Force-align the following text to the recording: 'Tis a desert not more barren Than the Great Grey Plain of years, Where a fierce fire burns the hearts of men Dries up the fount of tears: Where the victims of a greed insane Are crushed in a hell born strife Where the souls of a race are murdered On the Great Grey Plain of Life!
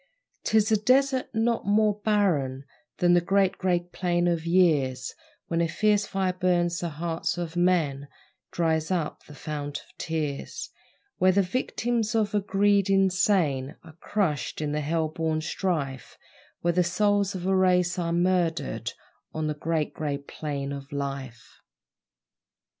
'Tis 0.45 0.71
a 0.71 0.77
desert 0.77 1.29
not 1.31 1.63
more 1.67 1.99
barren 2.03 2.65
Than 2.97 3.13
the 3.13 3.21
Great 3.21 3.59
Grey 3.59 3.81
Plain 3.81 4.27
of 4.27 4.47
years, 4.47 5.13
Where 5.47 5.61
a 5.61 5.67
fierce 5.67 6.07
fire 6.07 6.33
burns 6.33 6.79
the 6.79 6.89
hearts 6.89 7.37
of 7.37 7.55
men 7.55 8.07
Dries 8.49 8.89
up 8.89 9.23
the 9.27 9.35
fount 9.35 9.77
of 9.81 9.95
tears: 9.99 10.71
Where 11.19 11.31
the 11.31 11.43
victims 11.43 12.15
of 12.15 12.33
a 12.33 12.39
greed 12.41 12.89
insane 12.89 13.75
Are 13.83 13.93
crushed 13.99 14.59
in 14.59 14.73
a 14.73 14.81
hell 14.81 15.07
born 15.07 15.39
strife 15.39 16.17
Where 16.61 16.73
the 16.73 16.83
souls 16.83 17.35
of 17.35 17.45
a 17.45 17.55
race 17.55 17.99
are 17.99 18.11
murdered 18.11 18.93
On 19.35 19.45
the 19.45 19.53
Great 19.53 19.93
Grey 19.93 20.17
Plain 20.17 20.71
of 20.71 20.91
Life! 20.91 21.61